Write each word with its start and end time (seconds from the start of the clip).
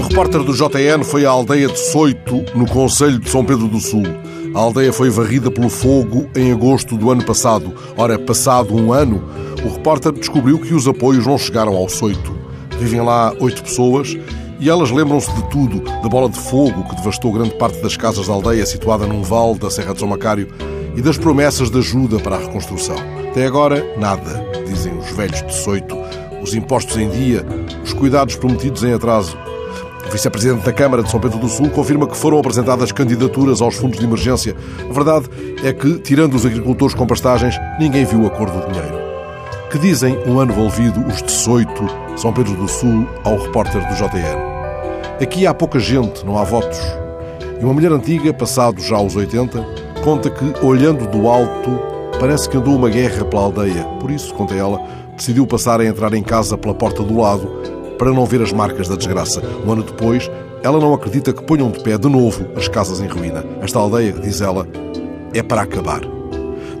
repórter 0.00 0.42
do 0.42 0.54
JN 0.54 1.04
foi 1.04 1.26
à 1.26 1.30
aldeia 1.30 1.68
de 1.68 1.78
Soito, 1.78 2.44
no 2.54 2.66
Conselho 2.66 3.18
de 3.18 3.28
São 3.28 3.44
Pedro 3.44 3.68
do 3.68 3.78
Sul. 3.78 4.04
A 4.54 4.58
aldeia 4.58 4.92
foi 4.92 5.10
varrida 5.10 5.50
pelo 5.50 5.68
fogo 5.68 6.26
em 6.34 6.52
agosto 6.52 6.96
do 6.96 7.10
ano 7.10 7.24
passado. 7.24 7.74
Ora, 7.96 8.18
passado 8.18 8.74
um 8.74 8.92
ano, 8.92 9.22
o 9.64 9.68
repórter 9.68 10.12
descobriu 10.12 10.58
que 10.58 10.72
os 10.72 10.86
apoios 10.88 11.26
não 11.26 11.36
chegaram 11.36 11.76
ao 11.76 11.88
Soito. 11.88 12.34
Vivem 12.78 13.00
lá 13.00 13.34
oito 13.40 13.62
pessoas 13.62 14.16
e 14.58 14.70
elas 14.70 14.90
lembram-se 14.90 15.32
de 15.34 15.50
tudo, 15.50 15.80
da 15.80 16.08
bola 16.08 16.28
de 16.28 16.38
fogo 16.38 16.84
que 16.88 16.96
devastou 16.96 17.32
grande 17.32 17.54
parte 17.56 17.82
das 17.82 17.96
casas 17.96 18.28
da 18.28 18.32
aldeia 18.32 18.64
situada 18.64 19.06
num 19.06 19.22
vale 19.22 19.58
da 19.58 19.70
Serra 19.70 19.92
de 19.92 20.00
São 20.00 20.08
Macário 20.08 20.48
e 20.96 21.02
das 21.02 21.18
promessas 21.18 21.70
de 21.70 21.78
ajuda 21.78 22.18
para 22.18 22.36
a 22.36 22.38
reconstrução. 22.38 22.96
Até 23.30 23.44
agora, 23.46 23.84
nada, 23.98 24.44
dizem 24.66 24.96
os 24.96 25.10
velhos 25.10 25.42
de 25.42 25.54
Soito. 25.54 25.96
Os 26.42 26.54
impostos 26.54 26.96
em 26.96 27.08
dia, 27.08 27.44
os 27.84 27.92
cuidados 27.92 28.36
prometidos 28.36 28.84
em 28.84 28.92
atraso. 28.92 29.36
O 30.06 30.10
vice-presidente 30.10 30.64
da 30.64 30.72
Câmara 30.72 31.02
de 31.02 31.10
São 31.10 31.20
Pedro 31.20 31.38
do 31.38 31.48
Sul 31.48 31.70
confirma 31.70 32.06
que 32.06 32.16
foram 32.16 32.38
apresentadas 32.38 32.92
candidaturas 32.92 33.60
aos 33.60 33.76
fundos 33.76 33.98
de 33.98 34.04
emergência. 34.04 34.54
A 34.88 34.92
verdade 34.92 35.28
é 35.62 35.72
que, 35.72 35.98
tirando 36.00 36.34
os 36.34 36.44
agricultores 36.44 36.94
com 36.94 37.06
pastagens, 37.06 37.54
ninguém 37.78 38.04
viu 38.04 38.26
a 38.26 38.30
cor 38.30 38.50
do 38.50 38.66
dinheiro. 38.70 39.00
Que 39.70 39.78
dizem 39.78 40.18
um 40.26 40.38
ano 40.38 40.52
envolvido 40.52 41.00
os 41.06 41.22
de 41.22 41.30
Soito, 41.30 41.86
São 42.16 42.32
Pedro 42.32 42.54
do 42.54 42.68
Sul, 42.68 43.08
ao 43.24 43.38
repórter 43.38 43.80
do 43.88 43.94
JN. 43.94 44.52
Aqui 45.20 45.46
há 45.46 45.54
pouca 45.54 45.78
gente, 45.78 46.26
não 46.26 46.36
há 46.36 46.44
votos. 46.44 46.78
E 47.60 47.64
uma 47.64 47.72
mulher 47.72 47.92
antiga, 47.92 48.34
passados 48.34 48.84
já 48.84 49.00
os 49.00 49.14
80, 49.14 49.64
conta 50.02 50.28
que, 50.28 50.66
olhando 50.66 51.06
do 51.06 51.28
alto, 51.28 51.80
parece 52.18 52.48
que 52.48 52.56
andou 52.56 52.74
uma 52.74 52.90
guerra 52.90 53.24
pela 53.24 53.44
aldeia. 53.44 53.84
Por 54.00 54.10
isso, 54.10 54.34
conta 54.34 54.54
ela, 54.54 54.78
decidiu 55.16 55.46
passar 55.46 55.80
a 55.80 55.86
entrar 55.86 56.12
em 56.12 56.22
casa 56.22 56.58
pela 56.58 56.74
porta 56.74 57.02
do 57.02 57.18
lado 57.18 57.71
para 58.02 58.12
não 58.12 58.26
ver 58.26 58.42
as 58.42 58.52
marcas 58.52 58.88
da 58.88 58.96
desgraça. 58.96 59.40
Um 59.64 59.70
ano 59.70 59.84
depois, 59.84 60.28
ela 60.64 60.80
não 60.80 60.92
acredita 60.92 61.32
que 61.32 61.44
ponham 61.44 61.70
de 61.70 61.80
pé 61.84 61.96
de 61.96 62.08
novo 62.08 62.48
as 62.56 62.66
casas 62.66 62.98
em 62.98 63.06
ruína. 63.06 63.44
Esta 63.60 63.78
aldeia, 63.78 64.10
diz 64.10 64.40
ela, 64.40 64.66
é 65.32 65.40
para 65.40 65.62
acabar. 65.62 66.00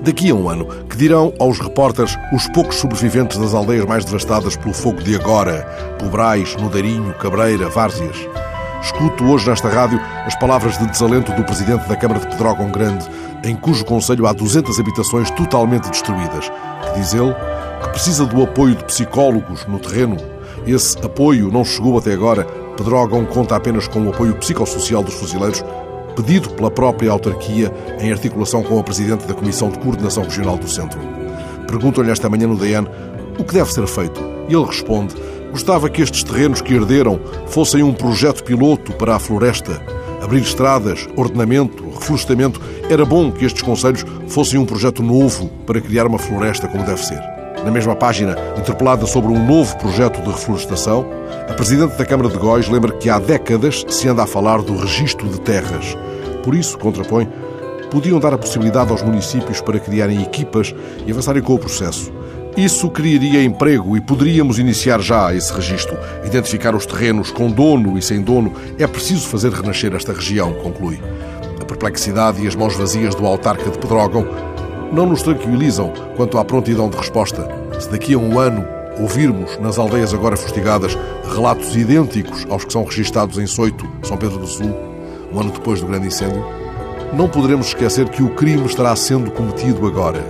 Daqui 0.00 0.30
a 0.30 0.34
um 0.36 0.48
ano, 0.48 0.66
que 0.88 0.96
dirão 0.96 1.32
aos 1.40 1.58
repórteres 1.58 2.16
os 2.32 2.46
poucos 2.50 2.76
sobreviventes 2.76 3.36
das 3.36 3.52
aldeias 3.52 3.84
mais 3.84 4.04
devastadas 4.04 4.54
pelo 4.54 4.72
fogo 4.72 5.02
de 5.02 5.16
agora, 5.16 5.66
Pobrais, 5.98 6.54
Nodarinho, 6.54 7.12
Cabreira, 7.14 7.68
Várzeas. 7.68 8.16
Escuto 8.80 9.24
hoje 9.24 9.50
nesta 9.50 9.68
rádio 9.68 10.00
as 10.24 10.38
palavras 10.38 10.78
de 10.78 10.86
desalento 10.86 11.32
do 11.32 11.42
presidente 11.42 11.88
da 11.88 11.96
Câmara 11.96 12.20
de 12.20 12.28
Pedrógão 12.28 12.70
Grande, 12.70 13.04
em 13.42 13.56
cujo 13.56 13.84
conselho 13.84 14.24
há 14.24 14.32
200 14.32 14.78
habitações 14.78 15.32
totalmente 15.32 15.90
destruídas, 15.90 16.48
que 16.48 17.00
diz 17.00 17.12
ele 17.12 17.34
que 17.82 17.88
precisa 17.88 18.24
do 18.24 18.40
apoio 18.40 18.76
de 18.76 18.84
psicólogos 18.84 19.66
no 19.66 19.80
terreno 19.80 20.37
esse 20.72 20.98
apoio 20.98 21.50
não 21.50 21.64
chegou 21.64 21.98
até 21.98 22.12
agora. 22.12 22.44
Pedrógão 22.76 23.24
conta 23.24 23.56
apenas 23.56 23.88
com 23.88 24.00
o 24.00 24.10
apoio 24.10 24.34
psicossocial 24.36 25.02
dos 25.02 25.14
fuzileiros, 25.14 25.64
pedido 26.14 26.50
pela 26.50 26.70
própria 26.70 27.10
autarquia 27.10 27.72
em 28.00 28.12
articulação 28.12 28.62
com 28.62 28.78
a 28.78 28.82
Presidente 28.82 29.26
da 29.26 29.34
Comissão 29.34 29.70
de 29.70 29.78
Coordenação 29.78 30.24
Regional 30.24 30.56
do 30.56 30.68
Centro. 30.68 31.00
Perguntam-lhe 31.66 32.10
esta 32.10 32.28
manhã 32.28 32.46
no 32.46 32.56
DN 32.56 32.88
o 33.38 33.44
que 33.44 33.54
deve 33.54 33.72
ser 33.72 33.86
feito. 33.86 34.20
E 34.48 34.54
ele 34.54 34.64
responde: 34.64 35.14
Gostava 35.50 35.88
que 35.88 36.02
estes 36.02 36.22
terrenos 36.22 36.60
que 36.60 36.74
herderam 36.74 37.20
fossem 37.46 37.82
um 37.82 37.92
projeto 37.92 38.44
piloto 38.44 38.92
para 38.92 39.16
a 39.16 39.18
floresta. 39.18 39.80
Abrir 40.22 40.42
estradas, 40.42 41.08
ordenamento, 41.16 41.88
reflorestamento. 41.90 42.60
Era 42.90 43.04
bom 43.04 43.30
que 43.30 43.44
estes 43.44 43.62
conselhos 43.62 44.04
fossem 44.26 44.58
um 44.58 44.66
projeto 44.66 45.02
novo 45.02 45.48
para 45.66 45.80
criar 45.80 46.06
uma 46.06 46.18
floresta 46.18 46.66
como 46.66 46.84
deve 46.84 47.04
ser. 47.04 47.37
Na 47.64 47.70
mesma 47.70 47.94
página, 47.94 48.36
interpelada 48.56 49.06
sobre 49.06 49.30
um 49.30 49.44
novo 49.44 49.76
projeto 49.78 50.22
de 50.22 50.30
reflorestação, 50.30 51.06
a 51.48 51.52
Presidente 51.54 51.96
da 51.96 52.06
Câmara 52.06 52.28
de 52.28 52.38
Góis 52.38 52.68
lembra 52.68 52.92
que 52.92 53.10
há 53.10 53.18
décadas 53.18 53.84
se 53.88 54.08
anda 54.08 54.22
a 54.22 54.26
falar 54.26 54.62
do 54.62 54.76
registro 54.76 55.28
de 55.28 55.40
terras. 55.40 55.96
Por 56.42 56.54
isso, 56.54 56.78
contrapõe, 56.78 57.28
podiam 57.90 58.20
dar 58.20 58.32
a 58.32 58.38
possibilidade 58.38 58.90
aos 58.90 59.02
municípios 59.02 59.60
para 59.60 59.80
criarem 59.80 60.22
equipas 60.22 60.74
e 61.06 61.10
avançarem 61.10 61.42
com 61.42 61.54
o 61.54 61.58
processo. 61.58 62.12
Isso 62.56 62.90
criaria 62.90 63.42
emprego 63.44 63.96
e 63.96 64.00
poderíamos 64.00 64.58
iniciar 64.58 65.00
já 65.00 65.32
esse 65.34 65.52
registro. 65.52 65.96
Identificar 66.24 66.74
os 66.74 66.86
terrenos 66.86 67.30
com 67.30 67.50
dono 67.50 67.96
e 67.96 68.02
sem 68.02 68.20
dono. 68.20 68.52
É 68.78 68.86
preciso 68.86 69.28
fazer 69.28 69.52
renascer 69.52 69.94
esta 69.94 70.12
região, 70.12 70.52
conclui. 70.54 71.00
A 71.60 71.64
perplexidade 71.64 72.42
e 72.42 72.48
as 72.48 72.56
mãos 72.56 72.74
vazias 72.74 73.14
do 73.14 73.26
autarca 73.26 73.70
de 73.70 73.78
Pedrógão 73.78 74.26
não 74.92 75.06
nos 75.06 75.22
tranquilizam 75.22 75.92
quanto 76.16 76.38
à 76.38 76.44
prontidão 76.44 76.88
de 76.88 76.96
resposta. 76.96 77.48
Se 77.78 77.90
daqui 77.90 78.14
a 78.14 78.18
um 78.18 78.38
ano 78.38 78.66
ouvirmos 79.00 79.58
nas 79.58 79.78
aldeias 79.78 80.12
agora 80.12 80.36
fustigadas 80.36 80.96
relatos 81.34 81.74
idênticos 81.76 82.46
aos 82.50 82.64
que 82.64 82.72
são 82.72 82.84
registados 82.84 83.38
em 83.38 83.46
Soito, 83.46 83.88
São 84.02 84.16
Pedro 84.16 84.38
do 84.38 84.46
Sul, 84.46 84.74
um 85.32 85.40
ano 85.40 85.52
depois 85.52 85.80
do 85.80 85.86
grande 85.86 86.08
incêndio, 86.08 86.44
não 87.12 87.28
poderemos 87.28 87.68
esquecer 87.68 88.08
que 88.08 88.22
o 88.22 88.34
crime 88.34 88.66
estará 88.66 88.94
sendo 88.96 89.30
cometido 89.30 89.86
agora, 89.86 90.20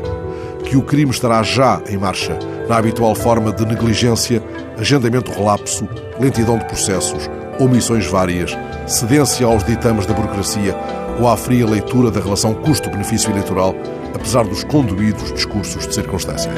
que 0.64 0.76
o 0.76 0.82
crime 0.82 1.10
estará 1.10 1.42
já 1.42 1.80
em 1.88 1.96
marcha, 1.96 2.38
na 2.68 2.76
habitual 2.76 3.14
forma 3.14 3.52
de 3.52 3.64
negligência, 3.64 4.42
agendamento 4.78 5.32
relapso, 5.32 5.88
lentidão 6.20 6.58
de 6.58 6.66
processos, 6.66 7.28
omissões 7.58 8.06
várias, 8.06 8.56
cedência 8.86 9.46
aos 9.46 9.64
ditames 9.64 10.06
da 10.06 10.14
burocracia 10.14 10.74
ou 11.20 11.28
à 11.28 11.36
fria 11.36 11.66
leitura 11.66 12.10
da 12.10 12.20
relação 12.20 12.54
custo-benefício 12.54 13.30
eleitoral 13.30 13.74
apesar 14.14 14.44
dos 14.44 14.64
conduídos 14.64 15.32
discursos 15.32 15.86
de 15.86 15.94
circunstância. 15.94 16.50